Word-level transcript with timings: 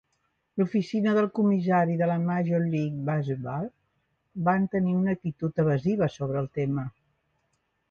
L'oficina 0.59 1.11
del 1.17 1.27
comissari 1.39 1.97
de 1.99 2.07
la 2.11 2.15
Major 2.23 2.65
League 2.71 3.03
Baseball 3.11 3.69
van 4.49 4.67
tenir 4.79 4.97
una 5.03 5.15
actitud 5.19 5.63
evasiva 5.67 6.11
sobre 6.19 6.45
el 6.45 6.53
tema. 6.61 6.91